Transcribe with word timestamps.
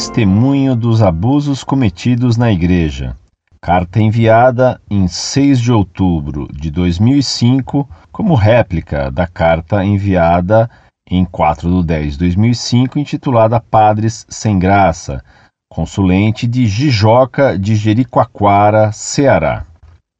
testemunho 0.00 0.74
dos 0.74 1.02
abusos 1.02 1.62
cometidos 1.62 2.38
na 2.38 2.50
Igreja. 2.50 3.14
Carta 3.60 4.00
enviada 4.00 4.80
em 4.90 5.06
6 5.06 5.60
de 5.60 5.70
outubro 5.70 6.48
de 6.50 6.70
2005, 6.70 7.86
como 8.10 8.34
réplica 8.34 9.10
da 9.10 9.26
carta 9.26 9.84
enviada 9.84 10.70
em 11.06 11.22
4 11.22 11.82
de 11.82 11.86
10 11.86 12.12
de 12.14 12.18
2005, 12.20 12.98
intitulada 12.98 13.60
Padres 13.60 14.24
Sem 14.30 14.58
Graça, 14.58 15.22
consulente 15.68 16.46
de 16.46 16.66
Jijoca 16.66 17.58
de 17.58 17.76
Jericoacoara, 17.76 18.92
Ceará. 18.92 19.66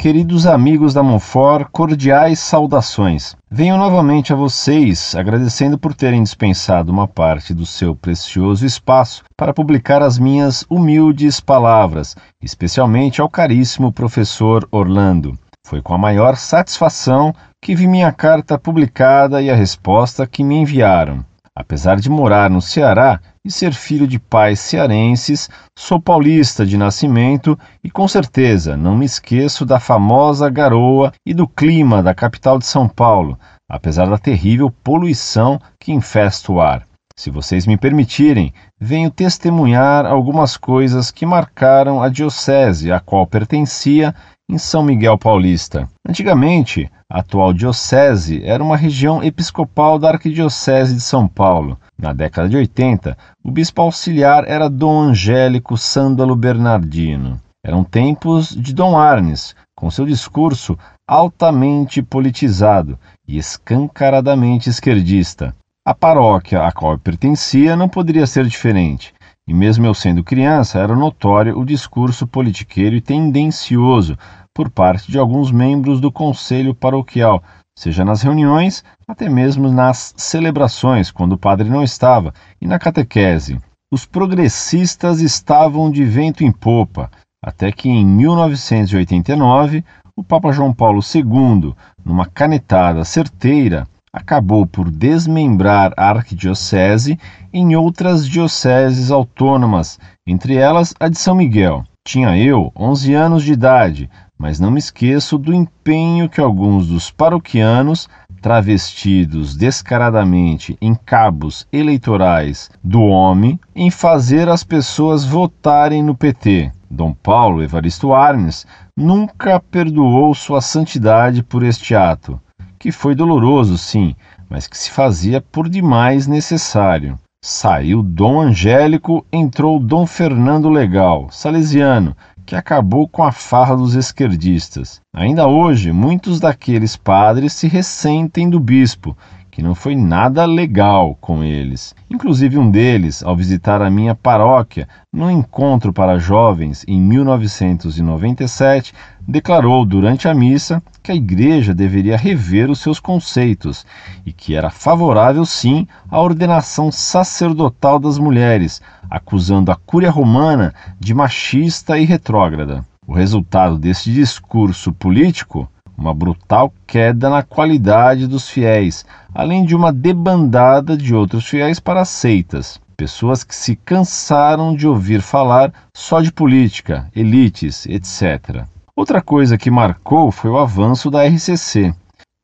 Queridos 0.00 0.46
amigos 0.46 0.94
da 0.94 1.02
Monfort, 1.02 1.70
cordiais 1.72 2.38
saudações. 2.38 3.34
Venho 3.50 3.76
novamente 3.76 4.32
a 4.32 4.36
vocês 4.36 5.12
agradecendo 5.16 5.76
por 5.76 5.92
terem 5.92 6.22
dispensado 6.22 6.92
uma 6.92 7.08
parte 7.08 7.52
do 7.52 7.66
seu 7.66 7.96
precioso 7.96 8.64
espaço 8.64 9.24
para 9.36 9.52
publicar 9.52 10.00
as 10.00 10.16
minhas 10.16 10.64
humildes 10.70 11.40
palavras, 11.40 12.14
especialmente 12.40 13.20
ao 13.20 13.28
caríssimo 13.28 13.90
professor 13.92 14.68
Orlando. 14.70 15.36
Foi 15.66 15.82
com 15.82 15.92
a 15.92 15.98
maior 15.98 16.36
satisfação 16.36 17.34
que 17.60 17.74
vi 17.74 17.88
minha 17.88 18.12
carta 18.12 18.56
publicada 18.56 19.42
e 19.42 19.50
a 19.50 19.56
resposta 19.56 20.28
que 20.28 20.44
me 20.44 20.58
enviaram. 20.58 21.24
Apesar 21.52 21.96
de 21.96 22.08
morar 22.08 22.48
no 22.48 22.62
Ceará 22.62 23.18
e 23.48 23.50
ser 23.50 23.72
filho 23.72 24.06
de 24.06 24.18
pais 24.18 24.60
cearenses, 24.60 25.48
sou 25.74 25.98
paulista 25.98 26.66
de 26.66 26.76
nascimento 26.76 27.58
e 27.82 27.90
com 27.90 28.06
certeza 28.06 28.76
não 28.76 28.94
me 28.94 29.06
esqueço 29.06 29.64
da 29.64 29.80
famosa 29.80 30.50
garoa 30.50 31.14
e 31.24 31.32
do 31.32 31.48
clima 31.48 32.02
da 32.02 32.14
capital 32.14 32.58
de 32.58 32.66
São 32.66 32.86
Paulo, 32.86 33.38
apesar 33.66 34.06
da 34.06 34.18
terrível 34.18 34.70
poluição 34.70 35.58
que 35.80 35.90
infesta 35.90 36.52
o 36.52 36.60
ar. 36.60 36.86
Se 37.16 37.30
vocês 37.30 37.66
me 37.66 37.78
permitirem, 37.78 38.52
venho 38.78 39.10
testemunhar 39.10 40.04
algumas 40.04 40.58
coisas 40.58 41.10
que 41.10 41.24
marcaram 41.24 42.02
a 42.02 42.10
diocese 42.10 42.92
a 42.92 43.00
qual 43.00 43.26
pertencia 43.26 44.14
em 44.46 44.58
São 44.58 44.82
Miguel 44.82 45.16
Paulista. 45.16 45.88
Antigamente, 46.06 46.90
a 47.10 47.20
atual 47.20 47.54
diocese 47.54 48.44
era 48.44 48.62
uma 48.62 48.76
região 48.76 49.24
episcopal 49.24 49.98
da 49.98 50.10
Arquidiocese 50.10 50.94
de 50.94 51.00
São 51.00 51.26
Paulo. 51.26 51.78
Na 52.00 52.12
década 52.12 52.48
de 52.48 52.56
80, 52.56 53.18
o 53.42 53.50
bispo 53.50 53.82
auxiliar 53.82 54.44
era 54.46 54.70
Dom 54.70 55.00
Angélico 55.00 55.76
Sândalo 55.76 56.36
Bernardino. 56.36 57.40
Eram 57.60 57.82
tempos 57.82 58.50
de 58.54 58.72
Dom 58.72 58.96
Arnes, 58.96 59.56
com 59.74 59.90
seu 59.90 60.06
discurso 60.06 60.78
altamente 61.08 62.00
politizado 62.00 62.96
e 63.26 63.36
escancaradamente 63.36 64.70
esquerdista. 64.70 65.52
A 65.84 65.92
paróquia 65.92 66.62
a 66.62 66.70
qual 66.70 66.92
eu 66.92 66.98
pertencia 67.00 67.74
não 67.74 67.88
poderia 67.88 68.28
ser 68.28 68.46
diferente, 68.46 69.12
e 69.48 69.52
mesmo 69.52 69.84
eu 69.84 69.94
sendo 69.94 70.22
criança, 70.22 70.78
era 70.78 70.94
notório 70.94 71.58
o 71.58 71.64
discurso 71.64 72.28
politiqueiro 72.28 72.94
e 72.94 73.00
tendencioso 73.00 74.16
por 74.54 74.70
parte 74.70 75.10
de 75.10 75.18
alguns 75.18 75.50
membros 75.50 76.00
do 76.00 76.12
conselho 76.12 76.74
paroquial, 76.74 77.42
seja 77.78 78.04
nas 78.04 78.22
reuniões, 78.22 78.82
até 79.06 79.28
mesmo 79.28 79.70
nas 79.70 80.12
celebrações, 80.16 81.12
quando 81.12 81.34
o 81.34 81.38
padre 81.38 81.70
não 81.70 81.84
estava, 81.84 82.34
e 82.60 82.66
na 82.66 82.76
catequese. 82.76 83.60
Os 83.88 84.04
progressistas 84.04 85.20
estavam 85.20 85.88
de 85.88 86.04
vento 86.04 86.42
em 86.42 86.50
popa, 86.50 87.08
até 87.40 87.70
que 87.70 87.88
em 87.88 88.04
1989 88.04 89.84
o 90.16 90.24
Papa 90.24 90.50
João 90.50 90.74
Paulo 90.74 91.00
II, 91.00 91.72
numa 92.04 92.26
canetada 92.26 93.04
certeira, 93.04 93.86
acabou 94.12 94.66
por 94.66 94.90
desmembrar 94.90 95.92
a 95.96 96.10
arquidiocese 96.10 97.16
em 97.52 97.76
outras 97.76 98.28
dioceses 98.28 99.12
autônomas, 99.12 100.00
entre 100.26 100.56
elas 100.56 100.92
a 100.98 101.08
de 101.08 101.16
São 101.16 101.36
Miguel. 101.36 101.84
Tinha 102.04 102.36
eu 102.36 102.72
11 102.76 103.14
anos 103.14 103.44
de 103.44 103.52
idade, 103.52 104.10
mas 104.38 104.60
não 104.60 104.70
me 104.70 104.78
esqueço 104.78 105.36
do 105.36 105.52
empenho 105.52 106.28
que 106.28 106.40
alguns 106.40 106.86
dos 106.86 107.10
paroquianos, 107.10 108.08
travestidos 108.40 109.56
descaradamente 109.56 110.78
em 110.80 110.94
cabos 110.94 111.66
eleitorais 111.72 112.70
do 112.82 113.02
homem, 113.02 113.58
em 113.74 113.90
fazer 113.90 114.48
as 114.48 114.62
pessoas 114.62 115.24
votarem 115.24 116.02
no 116.02 116.14
PT. 116.14 116.70
Dom 116.88 117.12
Paulo 117.12 117.62
Evaristo 117.62 118.14
Arnes 118.14 118.64
nunca 118.96 119.60
perdoou 119.60 120.34
sua 120.34 120.60
santidade 120.60 121.42
por 121.42 121.62
este 121.62 121.94
ato, 121.94 122.40
que 122.78 122.92
foi 122.92 123.14
doloroso, 123.14 123.76
sim, 123.76 124.14
mas 124.48 124.66
que 124.66 124.78
se 124.78 124.90
fazia 124.90 125.40
por 125.40 125.68
demais 125.68 126.26
necessário. 126.26 127.18
Saiu 127.44 128.02
Dom 128.02 128.40
Angélico, 128.40 129.24
entrou 129.32 129.78
Dom 129.78 130.06
Fernando 130.06 130.68
Legal, 130.68 131.28
salesiano, 131.30 132.16
que 132.48 132.56
acabou 132.56 133.06
com 133.06 133.22
a 133.22 133.30
farra 133.30 133.76
dos 133.76 133.94
esquerdistas. 133.94 135.02
Ainda 135.12 135.46
hoje, 135.46 135.92
muitos 135.92 136.40
daqueles 136.40 136.96
padres 136.96 137.52
se 137.52 137.68
ressentem 137.68 138.48
do 138.48 138.58
bispo, 138.58 139.14
que 139.58 139.62
não 139.64 139.74
foi 139.74 139.96
nada 139.96 140.44
legal 140.44 141.18
com 141.20 141.42
eles. 141.42 141.92
Inclusive 142.08 142.56
um 142.56 142.70
deles, 142.70 143.24
ao 143.24 143.34
visitar 143.34 143.82
a 143.82 143.90
minha 143.90 144.14
paróquia 144.14 144.86
no 145.12 145.28
encontro 145.28 145.92
para 145.92 146.16
jovens 146.16 146.84
em 146.86 147.00
1997, 147.00 148.94
declarou 149.26 149.84
durante 149.84 150.28
a 150.28 150.34
missa 150.34 150.80
que 151.02 151.10
a 151.10 151.14
igreja 151.16 151.74
deveria 151.74 152.16
rever 152.16 152.70
os 152.70 152.78
seus 152.78 153.00
conceitos 153.00 153.84
e 154.24 154.32
que 154.32 154.54
era 154.54 154.70
favorável 154.70 155.44
sim 155.44 155.88
à 156.08 156.22
ordenação 156.22 156.92
sacerdotal 156.92 157.98
das 157.98 158.16
mulheres, 158.16 158.80
acusando 159.10 159.72
a 159.72 159.74
Cúria 159.74 160.12
Romana 160.12 160.72
de 161.00 161.12
machista 161.12 161.98
e 161.98 162.04
retrógrada. 162.04 162.86
O 163.04 163.12
resultado 163.12 163.76
desse 163.76 164.12
discurso 164.12 164.92
político 164.92 165.68
uma 165.98 166.14
brutal 166.14 166.72
queda 166.86 167.28
na 167.28 167.42
qualidade 167.42 168.28
dos 168.28 168.48
fiéis, 168.48 169.04
além 169.34 169.64
de 169.64 169.74
uma 169.74 169.92
debandada 169.92 170.96
de 170.96 171.12
outros 171.12 171.48
fiéis 171.48 171.80
para 171.80 172.04
seitas, 172.04 172.80
pessoas 172.96 173.42
que 173.42 173.54
se 173.54 173.74
cansaram 173.74 174.76
de 174.76 174.86
ouvir 174.86 175.20
falar 175.20 175.72
só 175.92 176.20
de 176.20 176.32
política, 176.32 177.10
elites, 177.14 177.84
etc. 177.86 178.64
Outra 178.94 179.20
coisa 179.20 179.58
que 179.58 179.70
marcou 179.70 180.30
foi 180.30 180.50
o 180.50 180.58
avanço 180.58 181.10
da 181.10 181.26
RCC. 181.26 181.92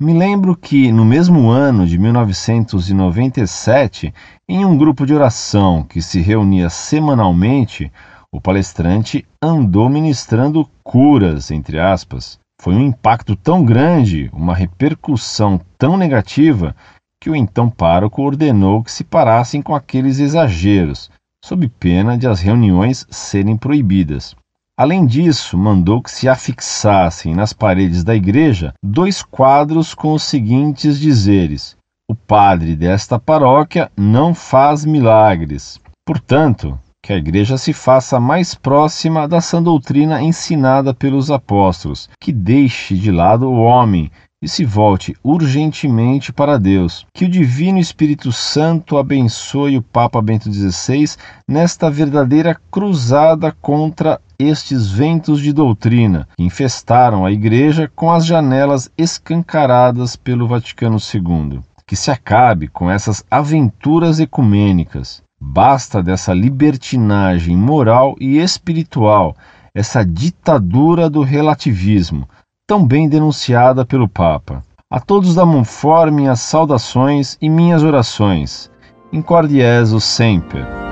Me 0.00 0.12
lembro 0.12 0.56
que, 0.56 0.90
no 0.90 1.04
mesmo 1.04 1.48
ano 1.48 1.86
de 1.86 1.96
1997, 1.96 4.12
em 4.48 4.64
um 4.64 4.76
grupo 4.76 5.06
de 5.06 5.14
oração 5.14 5.84
que 5.84 6.02
se 6.02 6.20
reunia 6.20 6.68
semanalmente, 6.68 7.92
o 8.32 8.40
palestrante 8.40 9.24
andou 9.40 9.88
ministrando 9.88 10.68
curas, 10.82 11.52
entre 11.52 11.78
aspas. 11.78 12.42
Foi 12.60 12.74
um 12.74 12.80
impacto 12.80 13.36
tão 13.36 13.64
grande, 13.64 14.30
uma 14.32 14.54
repercussão 14.54 15.60
tão 15.76 15.96
negativa, 15.96 16.74
que 17.20 17.30
o 17.30 17.36
então 17.36 17.70
pároco 17.70 18.22
ordenou 18.22 18.82
que 18.82 18.92
se 18.92 19.02
parassem 19.04 19.62
com 19.62 19.74
aqueles 19.74 20.18
exageros, 20.18 21.10
sob 21.44 21.68
pena 21.68 22.16
de 22.16 22.26
as 22.26 22.40
reuniões 22.40 23.06
serem 23.10 23.56
proibidas. 23.56 24.34
Além 24.76 25.06
disso, 25.06 25.56
mandou 25.56 26.02
que 26.02 26.10
se 26.10 26.28
afixassem 26.28 27.34
nas 27.34 27.52
paredes 27.52 28.02
da 28.02 28.14
igreja 28.14 28.74
dois 28.84 29.22
quadros 29.22 29.94
com 29.94 30.12
os 30.12 30.24
seguintes 30.24 30.98
dizeres: 30.98 31.76
O 32.10 32.14
padre 32.14 32.74
desta 32.74 33.18
paróquia 33.18 33.90
não 33.96 34.34
faz 34.34 34.84
milagres. 34.84 35.80
Portanto, 36.04 36.78
que 37.04 37.12
a 37.12 37.18
igreja 37.18 37.58
se 37.58 37.74
faça 37.74 38.18
mais 38.18 38.54
próxima 38.54 39.28
da 39.28 39.38
sã 39.38 39.62
doutrina 39.62 40.22
ensinada 40.22 40.94
pelos 40.94 41.30
apóstolos, 41.30 42.08
que 42.18 42.32
deixe 42.32 42.96
de 42.96 43.12
lado 43.12 43.46
o 43.46 43.60
homem 43.60 44.10
e 44.40 44.48
se 44.48 44.64
volte 44.64 45.14
urgentemente 45.22 46.32
para 46.32 46.58
Deus. 46.58 47.04
Que 47.12 47.26
o 47.26 47.28
Divino 47.28 47.78
Espírito 47.78 48.32
Santo 48.32 48.96
abençoe 48.96 49.76
o 49.76 49.82
Papa 49.82 50.22
Bento 50.22 50.50
XVI 50.50 51.16
nesta 51.46 51.90
verdadeira 51.90 52.58
cruzada 52.70 53.52
contra 53.52 54.18
estes 54.38 54.90
ventos 54.90 55.42
de 55.42 55.52
doutrina 55.52 56.26
que 56.34 56.42
infestaram 56.42 57.26
a 57.26 57.30
Igreja 57.30 57.90
com 57.94 58.10
as 58.10 58.24
janelas 58.24 58.90
escancaradas 58.96 60.16
pelo 60.16 60.48
Vaticano 60.48 60.96
II. 60.96 61.60
Que 61.86 61.96
se 61.96 62.10
acabe 62.10 62.66
com 62.66 62.90
essas 62.90 63.22
aventuras 63.30 64.20
ecumênicas. 64.20 65.22
Basta 65.46 66.02
dessa 66.02 66.32
libertinagem 66.32 67.54
moral 67.54 68.16
e 68.18 68.38
espiritual, 68.38 69.36
essa 69.74 70.02
ditadura 70.02 71.08
do 71.08 71.22
relativismo, 71.22 72.26
tão 72.66 72.84
bem 72.84 73.08
denunciada 73.08 73.84
pelo 73.84 74.08
Papa. 74.08 74.64
A 74.90 74.98
todos 74.98 75.34
da 75.34 75.44
Monfort 75.44 76.10
minhas 76.10 76.40
saudações 76.40 77.36
e 77.42 77.50
minhas 77.50 77.84
orações. 77.84 78.70
Incordieso 79.12 80.00
sempre. 80.00 80.83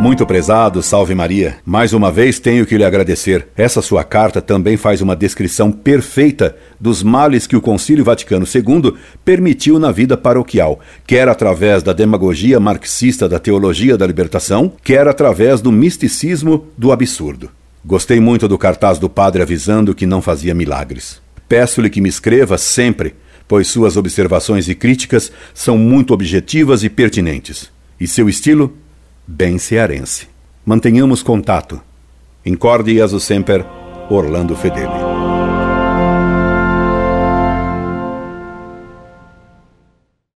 Muito 0.00 0.24
prezado, 0.24 0.80
salve 0.80 1.12
Maria. 1.12 1.56
Mais 1.66 1.92
uma 1.92 2.12
vez 2.12 2.38
tenho 2.38 2.64
que 2.64 2.78
lhe 2.78 2.84
agradecer. 2.84 3.48
Essa 3.56 3.82
sua 3.82 4.04
carta 4.04 4.40
também 4.40 4.76
faz 4.76 5.02
uma 5.02 5.16
descrição 5.16 5.72
perfeita 5.72 6.54
dos 6.78 7.02
males 7.02 7.48
que 7.48 7.56
o 7.56 7.60
Concílio 7.60 8.04
Vaticano 8.04 8.46
II 8.46 8.94
permitiu 9.24 9.76
na 9.76 9.90
vida 9.90 10.16
paroquial, 10.16 10.78
quer 11.04 11.28
através 11.28 11.82
da 11.82 11.92
demagogia 11.92 12.60
marxista 12.60 13.28
da 13.28 13.40
teologia 13.40 13.96
da 13.96 14.06
libertação, 14.06 14.72
quer 14.84 15.08
através 15.08 15.60
do 15.60 15.72
misticismo 15.72 16.68
do 16.78 16.92
absurdo. 16.92 17.50
Gostei 17.84 18.20
muito 18.20 18.46
do 18.46 18.56
cartaz 18.56 19.00
do 19.00 19.08
padre 19.08 19.42
avisando 19.42 19.96
que 19.96 20.06
não 20.06 20.22
fazia 20.22 20.54
milagres. 20.54 21.20
Peço-lhe 21.48 21.90
que 21.90 22.00
me 22.00 22.08
escreva 22.08 22.56
sempre, 22.56 23.16
pois 23.48 23.66
suas 23.66 23.96
observações 23.96 24.68
e 24.68 24.76
críticas 24.76 25.32
são 25.52 25.76
muito 25.76 26.14
objetivas 26.14 26.84
e 26.84 26.88
pertinentes. 26.88 27.68
E 28.00 28.06
seu 28.06 28.28
estilo 28.28 28.72
bem 29.28 29.58
cearense. 29.58 30.26
Mantenhamos 30.64 31.22
contato. 31.22 31.80
Incorde 32.46 32.94
Jesus 32.94 33.24
Semper, 33.24 33.64
Orlando 34.08 34.56
Fedeli. 34.56 35.07